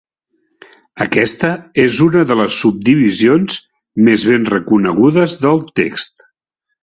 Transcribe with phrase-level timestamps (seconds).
[1.03, 1.51] Aquesta
[1.83, 3.59] és una de les subdivisions
[4.07, 6.27] més ben reconegudes del text.